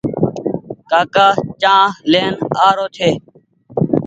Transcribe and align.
ڪآڪآ 0.91 1.27
چآنه 1.61 1.93
لين 2.11 2.33
آرو 2.67 2.85
ڇي۔ 2.95 3.09